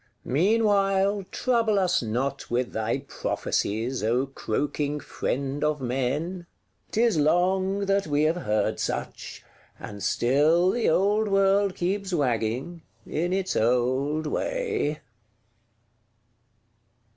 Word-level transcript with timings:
Meanwhile, 0.25 1.25
trouble 1.29 1.77
us 1.77 2.01
not 2.01 2.49
with 2.49 2.71
thy 2.73 3.01
prophecies, 3.07 4.01
O 4.01 4.25
croaking 4.25 4.99
Friend 4.99 5.63
of 5.63 5.79
Men: 5.79 6.47
'tis 6.89 7.19
long 7.19 7.81
that 7.81 8.07
we 8.07 8.23
have 8.23 8.37
heard 8.37 8.79
such; 8.79 9.43
and 9.79 10.01
still 10.01 10.71
the 10.71 10.89
old 10.89 11.27
world 11.27 11.75
keeps 11.75 12.11
wagging, 12.11 12.81
in 13.05 13.31
its 13.31 13.55
old 13.55 14.25
way. 14.25 15.01